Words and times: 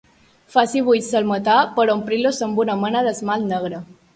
Faci 0.53 0.81
buits 0.87 1.09
al 1.19 1.27
metall 1.33 1.69
per 1.77 1.87
omplir-los 1.97 2.41
amb 2.49 2.63
una 2.65 2.79
mena 2.87 3.07
d'esmalt 3.09 3.51
negre. 3.53 3.85